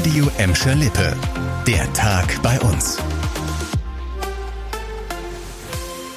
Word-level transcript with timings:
Radio 0.00 0.30
Emscher 0.38 0.74
Lippe. 0.76 1.14
Der 1.66 1.92
Tag 1.92 2.40
bei 2.42 2.58
uns. 2.60 2.96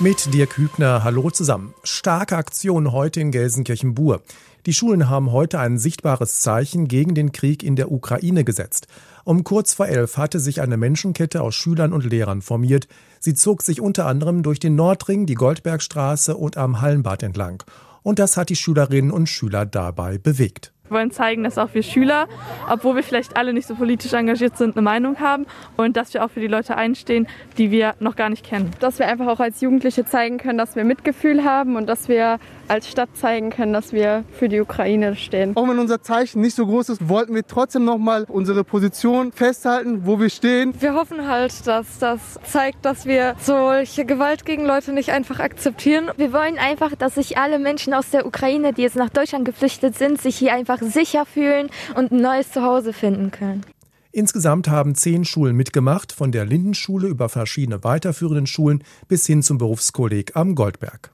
Mit 0.00 0.34
Dirk 0.34 0.58
Hübner, 0.58 1.04
hallo 1.04 1.30
zusammen. 1.30 1.74
Starke 1.84 2.36
Aktion 2.36 2.90
heute 2.90 3.20
in 3.20 3.30
Gelsenkirchen-Bur. 3.30 4.20
Die 4.66 4.74
Schulen 4.74 5.08
haben 5.08 5.30
heute 5.30 5.60
ein 5.60 5.78
sichtbares 5.78 6.40
Zeichen 6.40 6.88
gegen 6.88 7.14
den 7.14 7.30
Krieg 7.30 7.62
in 7.62 7.76
der 7.76 7.92
Ukraine 7.92 8.42
gesetzt. 8.42 8.88
Um 9.22 9.44
kurz 9.44 9.74
vor 9.74 9.86
elf 9.86 10.16
hatte 10.16 10.40
sich 10.40 10.60
eine 10.60 10.76
Menschenkette 10.76 11.40
aus 11.40 11.54
Schülern 11.54 11.92
und 11.92 12.04
Lehrern 12.04 12.42
formiert. 12.42 12.88
Sie 13.20 13.34
zog 13.34 13.62
sich 13.62 13.80
unter 13.80 14.06
anderem 14.06 14.42
durch 14.42 14.58
den 14.58 14.74
Nordring, 14.74 15.24
die 15.24 15.36
Goldbergstraße 15.36 16.36
und 16.36 16.56
am 16.56 16.80
Hallenbad 16.80 17.22
entlang. 17.22 17.62
Und 18.02 18.18
das 18.18 18.36
hat 18.36 18.48
die 18.48 18.56
Schülerinnen 18.56 19.12
und 19.12 19.28
Schüler 19.28 19.66
dabei 19.66 20.18
bewegt. 20.18 20.72
Wir 20.88 20.96
wollen 20.96 21.10
zeigen, 21.10 21.44
dass 21.44 21.58
auch 21.58 21.74
wir 21.74 21.82
Schüler, 21.82 22.26
obwohl 22.68 22.96
wir 22.96 23.02
vielleicht 23.02 23.36
alle 23.36 23.52
nicht 23.52 23.66
so 23.66 23.74
politisch 23.74 24.12
engagiert 24.12 24.56
sind, 24.56 24.76
eine 24.76 24.82
Meinung 24.82 25.20
haben 25.20 25.46
und 25.76 25.96
dass 25.96 26.14
wir 26.14 26.24
auch 26.24 26.30
für 26.30 26.40
die 26.40 26.46
Leute 26.46 26.76
einstehen, 26.76 27.26
die 27.58 27.70
wir 27.70 27.94
noch 28.00 28.16
gar 28.16 28.30
nicht 28.30 28.44
kennen. 28.44 28.70
Dass 28.80 28.98
wir 28.98 29.06
einfach 29.06 29.26
auch 29.26 29.40
als 29.40 29.60
Jugendliche 29.60 30.04
zeigen 30.04 30.38
können, 30.38 30.58
dass 30.58 30.76
wir 30.76 30.84
Mitgefühl 30.84 31.44
haben 31.44 31.76
und 31.76 31.86
dass 31.86 32.08
wir 32.08 32.38
als 32.68 32.88
Stadt 32.88 33.08
zeigen 33.14 33.50
können, 33.50 33.72
dass 33.72 33.92
wir 33.92 34.24
für 34.32 34.48
die 34.48 34.60
Ukraine 34.60 35.16
stehen. 35.16 35.56
Auch 35.56 35.68
wenn 35.68 35.78
unser 35.78 36.02
Zeichen 36.02 36.40
nicht 36.40 36.54
so 36.54 36.66
groß 36.66 36.90
ist, 36.90 37.08
wollten 37.08 37.34
wir 37.34 37.46
trotzdem 37.46 37.84
noch 37.84 37.98
mal 37.98 38.24
unsere 38.28 38.64
Position 38.64 39.32
festhalten, 39.32 40.02
wo 40.04 40.20
wir 40.20 40.30
stehen. 40.30 40.74
Wir 40.78 40.94
hoffen 40.94 41.26
halt, 41.26 41.66
dass 41.66 41.98
das 41.98 42.38
zeigt, 42.44 42.84
dass 42.84 43.06
wir 43.06 43.34
solche 43.40 44.04
Gewalt 44.04 44.44
gegen 44.44 44.66
Leute 44.66 44.92
nicht 44.92 45.10
einfach 45.10 45.40
akzeptieren. 45.40 46.10
Wir 46.16 46.32
wollen 46.32 46.58
einfach, 46.58 46.94
dass 46.94 47.14
sich 47.14 47.38
alle 47.38 47.58
Menschen 47.58 47.94
aus 47.94 48.10
der 48.10 48.26
Ukraine, 48.26 48.72
die 48.72 48.82
jetzt 48.82 48.96
nach 48.96 49.10
Deutschland 49.10 49.44
geflüchtet 49.44 49.96
sind, 49.96 50.20
sich 50.20 50.36
hier 50.36 50.52
einfach 50.52 50.77
sicher 50.80 51.26
fühlen 51.26 51.70
und 51.94 52.12
ein 52.12 52.20
neues 52.20 52.52
Zuhause 52.52 52.92
finden 52.92 53.30
können. 53.30 53.64
Insgesamt 54.10 54.68
haben 54.68 54.94
zehn 54.94 55.24
Schulen 55.24 55.54
mitgemacht, 55.54 56.12
von 56.12 56.32
der 56.32 56.44
Lindenschule 56.44 57.08
über 57.08 57.28
verschiedene 57.28 57.84
weiterführenden 57.84 58.46
Schulen 58.46 58.82
bis 59.06 59.26
hin 59.26 59.42
zum 59.42 59.58
Berufskolleg 59.58 60.34
am 60.34 60.54
Goldberg. 60.54 61.12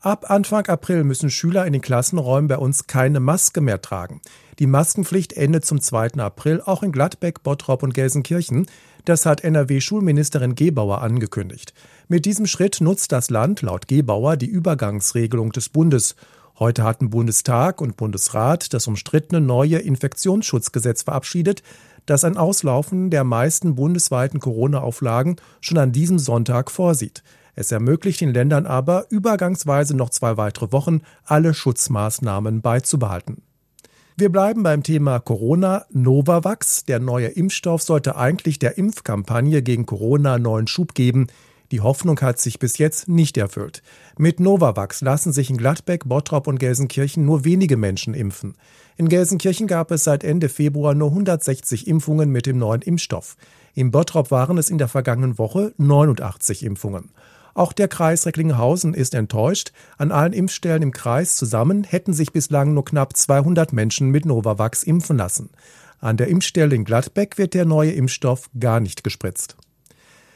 Ab 0.00 0.30
Anfang 0.30 0.66
April 0.66 1.04
müssen 1.04 1.30
Schüler 1.30 1.64
in 1.64 1.72
den 1.72 1.82
Klassenräumen 1.82 2.48
bei 2.48 2.58
uns 2.58 2.88
keine 2.88 3.20
Maske 3.20 3.60
mehr 3.60 3.82
tragen. 3.82 4.20
Die 4.58 4.66
Maskenpflicht 4.66 5.32
endet 5.34 5.64
zum 5.64 5.80
2. 5.80 6.14
April 6.14 6.60
auch 6.60 6.82
in 6.82 6.90
Gladbeck, 6.90 7.44
Bottrop 7.44 7.84
und 7.84 7.94
Gelsenkirchen. 7.94 8.66
Das 9.04 9.26
hat 9.26 9.44
NRW-Schulministerin 9.44 10.56
Gebauer 10.56 11.02
angekündigt. 11.02 11.72
Mit 12.08 12.24
diesem 12.24 12.46
Schritt 12.46 12.80
nutzt 12.80 13.12
das 13.12 13.30
Land 13.30 13.62
laut 13.62 13.86
Gebauer 13.86 14.36
die 14.36 14.46
Übergangsregelung 14.46 15.52
des 15.52 15.68
Bundes. 15.68 16.16
Heute 16.62 16.84
hatten 16.84 17.10
Bundestag 17.10 17.80
und 17.80 17.96
Bundesrat 17.96 18.72
das 18.72 18.86
umstrittene 18.86 19.40
neue 19.40 19.78
Infektionsschutzgesetz 19.78 21.02
verabschiedet, 21.02 21.64
das 22.06 22.22
ein 22.22 22.36
Auslaufen 22.36 23.10
der 23.10 23.24
meisten 23.24 23.74
bundesweiten 23.74 24.38
Corona-Auflagen 24.38 25.40
schon 25.60 25.78
an 25.78 25.90
diesem 25.90 26.20
Sonntag 26.20 26.70
vorsieht. 26.70 27.24
Es 27.56 27.72
ermöglicht 27.72 28.20
den 28.20 28.32
Ländern 28.32 28.66
aber, 28.66 29.06
übergangsweise 29.10 29.96
noch 29.96 30.10
zwei 30.10 30.36
weitere 30.36 30.70
Wochen 30.70 31.00
alle 31.24 31.52
Schutzmaßnahmen 31.52 32.62
beizubehalten. 32.62 33.42
Wir 34.16 34.30
bleiben 34.30 34.62
beim 34.62 34.84
Thema 34.84 35.18
Corona. 35.18 35.84
Novavax, 35.90 36.84
der 36.84 37.00
neue 37.00 37.26
Impfstoff, 37.26 37.82
sollte 37.82 38.14
eigentlich 38.14 38.60
der 38.60 38.78
Impfkampagne 38.78 39.62
gegen 39.62 39.84
Corona 39.84 40.38
neuen 40.38 40.68
Schub 40.68 40.94
geben. 40.94 41.26
Die 41.72 41.80
Hoffnung 41.80 42.20
hat 42.20 42.38
sich 42.38 42.58
bis 42.58 42.76
jetzt 42.76 43.08
nicht 43.08 43.38
erfüllt. 43.38 43.82
Mit 44.18 44.40
Novavax 44.40 45.00
lassen 45.00 45.32
sich 45.32 45.48
in 45.48 45.56
Gladbeck, 45.56 46.06
Bottrop 46.06 46.46
und 46.46 46.60
Gelsenkirchen 46.60 47.24
nur 47.24 47.46
wenige 47.46 47.78
Menschen 47.78 48.12
impfen. 48.12 48.58
In 48.98 49.08
Gelsenkirchen 49.08 49.66
gab 49.66 49.90
es 49.90 50.04
seit 50.04 50.22
Ende 50.22 50.50
Februar 50.50 50.94
nur 50.94 51.08
160 51.08 51.86
Impfungen 51.86 52.28
mit 52.28 52.44
dem 52.44 52.58
neuen 52.58 52.82
Impfstoff. 52.82 53.38
Im 53.74 53.90
Bottrop 53.90 54.30
waren 54.30 54.58
es 54.58 54.68
in 54.68 54.76
der 54.76 54.88
vergangenen 54.88 55.38
Woche 55.38 55.72
89 55.78 56.62
Impfungen. 56.62 57.08
Auch 57.54 57.72
der 57.72 57.88
Kreis 57.88 58.26
Recklinghausen 58.26 58.92
ist 58.92 59.14
enttäuscht. 59.14 59.72
An 59.96 60.12
allen 60.12 60.34
Impfstellen 60.34 60.82
im 60.82 60.92
Kreis 60.92 61.36
zusammen 61.36 61.84
hätten 61.84 62.12
sich 62.12 62.32
bislang 62.32 62.74
nur 62.74 62.84
knapp 62.84 63.16
200 63.16 63.72
Menschen 63.72 64.10
mit 64.10 64.26
Novavax 64.26 64.82
impfen 64.82 65.16
lassen. 65.16 65.48
An 66.00 66.18
der 66.18 66.28
Impfstelle 66.28 66.74
in 66.74 66.84
Gladbeck 66.84 67.38
wird 67.38 67.54
der 67.54 67.64
neue 67.64 67.92
Impfstoff 67.92 68.50
gar 68.60 68.80
nicht 68.80 69.04
gespritzt. 69.04 69.56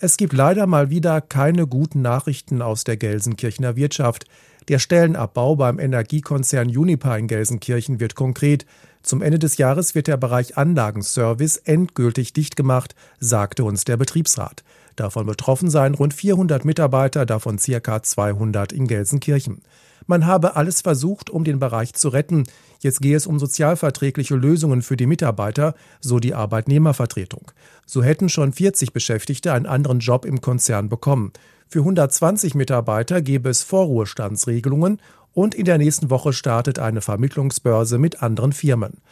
Es 0.00 0.16
gibt 0.16 0.32
leider 0.32 0.68
mal 0.68 0.90
wieder 0.90 1.20
keine 1.20 1.66
guten 1.66 2.02
Nachrichten 2.02 2.62
aus 2.62 2.84
der 2.84 2.96
Gelsenkirchener 2.96 3.74
Wirtschaft. 3.74 4.26
Der 4.66 4.78
Stellenabbau 4.78 5.56
beim 5.56 5.78
Energiekonzern 5.78 6.68
Unipa 6.76 7.16
in 7.16 7.28
Gelsenkirchen 7.28 8.00
wird 8.00 8.14
konkret. 8.14 8.66
Zum 9.02 9.22
Ende 9.22 9.38
des 9.38 9.56
Jahres 9.56 9.94
wird 9.94 10.08
der 10.08 10.16
Bereich 10.16 10.58
Anlagenservice 10.58 11.56
endgültig 11.58 12.32
dicht 12.32 12.56
gemacht, 12.56 12.94
sagte 13.20 13.64
uns 13.64 13.84
der 13.84 13.96
Betriebsrat. 13.96 14.64
Davon 14.96 15.26
betroffen 15.26 15.70
seien 15.70 15.94
rund 15.94 16.12
400 16.12 16.64
Mitarbeiter, 16.64 17.24
davon 17.24 17.58
ca. 17.58 18.02
200 18.02 18.72
in 18.72 18.88
Gelsenkirchen. 18.88 19.62
Man 20.06 20.26
habe 20.26 20.56
alles 20.56 20.80
versucht, 20.80 21.30
um 21.30 21.44
den 21.44 21.58
Bereich 21.58 21.92
zu 21.92 22.08
retten. 22.08 22.44
Jetzt 22.80 23.00
gehe 23.00 23.16
es 23.16 23.26
um 23.26 23.38
sozialverträgliche 23.38 24.34
Lösungen 24.34 24.82
für 24.82 24.96
die 24.96 25.06
Mitarbeiter, 25.06 25.74
so 26.00 26.18
die 26.18 26.34
Arbeitnehmervertretung. 26.34 27.52
So 27.86 28.02
hätten 28.02 28.28
schon 28.28 28.52
40 28.52 28.92
Beschäftigte 28.92 29.52
einen 29.52 29.66
anderen 29.66 30.00
Job 30.00 30.24
im 30.24 30.40
Konzern 30.40 30.88
bekommen. 30.88 31.32
Für 31.70 31.80
120 31.80 32.54
Mitarbeiter 32.54 33.20
gäbe 33.20 33.50
es 33.50 33.62
Vorruhestandsregelungen 33.62 35.02
und 35.34 35.54
in 35.54 35.66
der 35.66 35.76
nächsten 35.76 36.08
Woche 36.08 36.32
startet 36.32 36.78
eine 36.78 37.02
Vermittlungsbörse 37.02 37.98
mit 37.98 38.22
anderen 38.22 38.54
Firmen. 38.54 39.02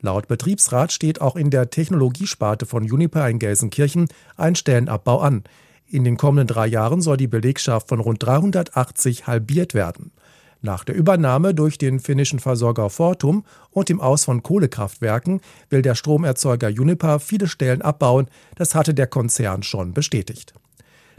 Laut 0.00 0.26
Betriebsrat 0.26 0.92
steht 0.92 1.20
auch 1.20 1.36
in 1.36 1.50
der 1.50 1.68
Technologiesparte 1.68 2.64
von 2.64 2.90
Uniper 2.90 3.28
in 3.28 3.38
Gelsenkirchen 3.38 4.08
ein 4.38 4.54
Stellenabbau 4.54 5.18
an. 5.20 5.44
In 5.88 6.04
den 6.04 6.16
kommenden 6.16 6.46
drei 6.46 6.66
Jahren 6.66 7.02
soll 7.02 7.18
die 7.18 7.28
Belegschaft 7.28 7.88
von 7.88 8.00
rund 8.00 8.22
380 8.22 9.26
halbiert 9.26 9.74
werden. 9.74 10.10
Nach 10.62 10.84
der 10.84 10.94
Übernahme 10.94 11.52
durch 11.52 11.76
den 11.76 12.00
finnischen 12.00 12.38
Versorger 12.38 12.88
Fortum 12.88 13.44
und 13.70 13.90
dem 13.90 14.00
Aus 14.00 14.24
von 14.24 14.42
Kohlekraftwerken 14.42 15.42
will 15.68 15.82
der 15.82 15.94
Stromerzeuger 15.94 16.68
Uniper 16.68 17.20
viele 17.20 17.46
Stellen 17.46 17.82
abbauen. 17.82 18.28
Das 18.54 18.74
hatte 18.74 18.94
der 18.94 19.06
Konzern 19.06 19.62
schon 19.62 19.92
bestätigt. 19.92 20.54